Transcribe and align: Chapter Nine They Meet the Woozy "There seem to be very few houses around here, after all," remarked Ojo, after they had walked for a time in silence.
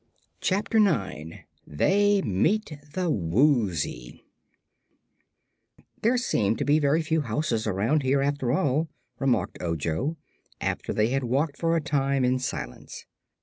Chapter 0.39 0.79
Nine 0.79 1.43
They 1.67 2.23
Meet 2.23 2.79
the 2.95 3.11
Woozy 3.11 4.25
"There 6.01 6.17
seem 6.17 6.55
to 6.55 6.65
be 6.65 6.79
very 6.79 7.03
few 7.03 7.21
houses 7.21 7.67
around 7.67 8.01
here, 8.01 8.19
after 8.23 8.51
all," 8.51 8.89
remarked 9.19 9.61
Ojo, 9.61 10.17
after 10.59 10.91
they 10.91 11.09
had 11.09 11.23
walked 11.23 11.55
for 11.57 11.75
a 11.75 11.81
time 11.81 12.25
in 12.25 12.39
silence. 12.39 13.05